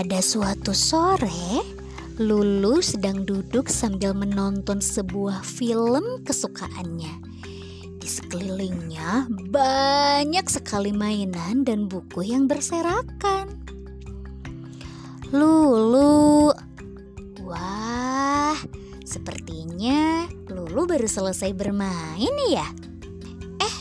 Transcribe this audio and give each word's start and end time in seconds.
Pada 0.00 0.24
suatu 0.24 0.72
sore, 0.72 1.60
Lulu 2.16 2.80
sedang 2.80 3.20
duduk 3.28 3.68
sambil 3.68 4.16
menonton 4.16 4.80
sebuah 4.80 5.44
film 5.44 6.24
kesukaannya. 6.24 7.20
Di 8.00 8.08
sekelilingnya 8.08 9.28
banyak 9.52 10.48
sekali 10.48 10.96
mainan 10.96 11.68
dan 11.68 11.84
buku 11.84 12.32
yang 12.32 12.48
berserakan. 12.48 13.60
Lulu, 15.36 16.48
wah, 17.44 18.56
sepertinya 19.04 20.24
Lulu 20.48 20.88
baru 20.88 21.12
selesai 21.12 21.52
bermain 21.52 22.34
ya. 22.48 22.64
Eh, 23.60 23.76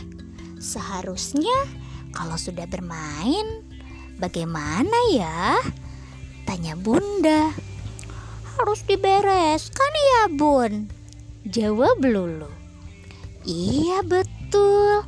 seharusnya 0.60 1.64
kalau 2.12 2.36
sudah 2.36 2.68
bermain, 2.68 3.64
bagaimana 4.20 5.00
ya? 5.16 5.56
Tanya 6.50 6.74
Bunda. 6.74 7.54
Harus 8.58 8.82
dibereskan 8.82 9.94
ya 9.94 10.34
Bun. 10.34 10.90
Jawab 11.46 12.02
Lulu. 12.02 12.50
Iya 13.46 14.02
betul. 14.02 15.06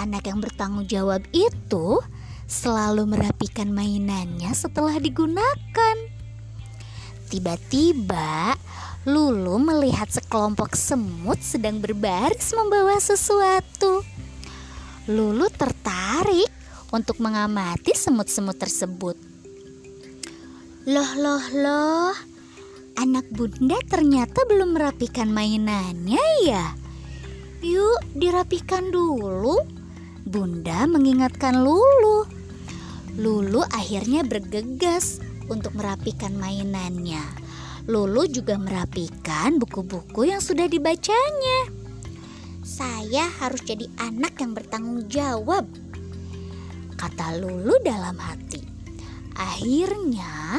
Anak 0.00 0.24
yang 0.24 0.40
bertanggung 0.40 0.88
jawab 0.88 1.28
itu 1.36 2.00
selalu 2.48 3.04
merapikan 3.04 3.68
mainannya 3.68 4.48
setelah 4.56 4.96
digunakan. 4.96 5.96
Tiba-tiba 7.28 8.56
Lulu 9.04 9.60
melihat 9.60 10.08
sekelompok 10.08 10.72
semut 10.72 11.44
sedang 11.44 11.84
berbaris 11.84 12.56
membawa 12.56 12.96
sesuatu. 12.96 14.00
Lulu 15.04 15.52
tertarik 15.52 16.48
untuk 16.88 17.20
mengamati 17.20 17.92
semut-semut 17.92 18.56
tersebut. 18.56 19.27
Loh, 20.86 21.10
loh, 21.18 21.42
loh. 21.58 22.14
Anak 22.94 23.26
bunda 23.34 23.74
ternyata 23.90 24.46
belum 24.46 24.78
merapikan 24.78 25.26
mainannya 25.26 26.22
ya. 26.46 26.70
Yuk 27.66 28.14
dirapikan 28.14 28.94
dulu. 28.94 29.58
Bunda 30.22 30.86
mengingatkan 30.86 31.66
Lulu. 31.66 32.30
Lulu 33.18 33.66
akhirnya 33.74 34.22
bergegas 34.22 35.18
untuk 35.50 35.74
merapikan 35.74 36.38
mainannya. 36.38 37.26
Lulu 37.90 38.30
juga 38.30 38.54
merapikan 38.54 39.58
buku-buku 39.58 40.30
yang 40.30 40.38
sudah 40.38 40.70
dibacanya. 40.70 41.74
Saya 42.62 43.26
harus 43.42 43.66
jadi 43.66 43.90
anak 43.98 44.38
yang 44.38 44.54
bertanggung 44.54 45.10
jawab, 45.10 45.66
kata 46.94 47.40
Lulu 47.42 47.80
dalam 47.82 48.14
hati. 48.20 48.77
Akhirnya, 49.38 50.58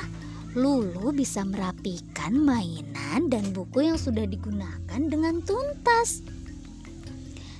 Lulu 0.55 1.11
bisa 1.11 1.43
merapikan 1.43 2.33
mainan 2.33 3.27
dan 3.27 3.51
buku 3.51 3.85
yang 3.85 3.99
sudah 3.99 4.23
digunakan 4.23 5.01
dengan 5.03 5.43
tuntas. 5.43 6.23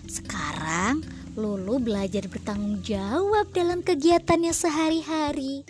Sekarang, 0.07 1.03
Lulu 1.35 1.83
belajar 1.83 2.25
bertanggung 2.31 2.81
jawab 2.81 3.51
dalam 3.51 3.83
kegiatannya 3.83 4.55
sehari-hari. 4.55 5.67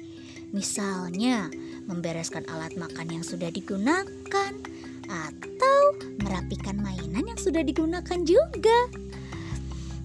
Misalnya, 0.53 1.50
membereskan 1.89 2.45
alat 2.45 2.77
makan 2.77 3.20
yang 3.20 3.25
sudah 3.25 3.50
digunakan 3.50 4.53
atau 5.09 5.81
merapikan 6.22 6.77
mainan 6.77 7.25
yang 7.25 7.42
sudah 7.42 7.66
digunakan 7.66 8.22
juga. 8.22 8.80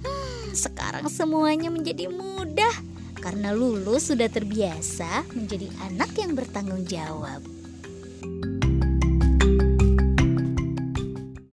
Hmm, 0.00 0.56
sekarang 0.56 1.06
semuanya 1.12 1.68
menjadi 1.68 2.08
mudah 2.08 2.93
karena 3.25 3.56
Lulu 3.56 3.97
sudah 3.97 4.28
terbiasa 4.28 5.25
menjadi 5.33 5.72
anak 5.89 6.12
yang 6.20 6.36
bertanggung 6.36 6.84
jawab. 6.84 7.41